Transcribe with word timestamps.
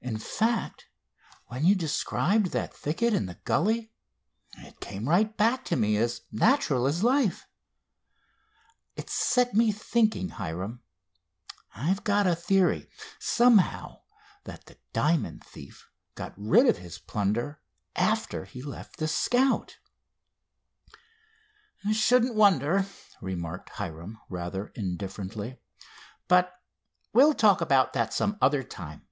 In 0.00 0.18
fact, 0.18 0.86
when 1.48 1.64
you 1.64 1.74
described 1.74 2.52
that 2.52 2.72
thicket 2.72 3.12
and 3.12 3.28
the 3.28 3.40
gully, 3.44 3.92
it 4.58 4.78
came 4.78 5.08
right 5.08 5.36
back 5.36 5.64
to 5.64 5.74
me, 5.74 5.96
as 5.96 6.20
natural 6.30 6.86
as 6.86 7.02
life. 7.02 7.48
It's 8.94 9.12
set 9.12 9.52
me 9.52 9.72
thinking, 9.72 10.28
Hiram. 10.28 10.80
I've 11.74 12.04
got 12.04 12.24
a 12.24 12.36
theory, 12.36 12.88
somehow, 13.18 14.02
that 14.44 14.66
the 14.66 14.78
diamond 14.92 15.42
thief 15.42 15.90
got 16.14 16.34
rid 16.36 16.66
of 16.68 16.78
his 16.78 17.00
plunder 17.00 17.60
after 17.96 18.44
he 18.44 18.62
left 18.62 18.98
the 18.98 19.08
Scout." 19.08 19.78
"Shouldn't 21.92 22.36
wonder," 22.36 22.86
remarked 23.20 23.70
Hiram 23.70 24.20
rather 24.28 24.68
indifferently, 24.76 25.58
"but 26.28 26.62
we'll 27.12 27.34
talk 27.34 27.60
about 27.60 27.92
that 27.94 28.14
some 28.14 28.38
other 28.40 28.62
time. 28.62 29.08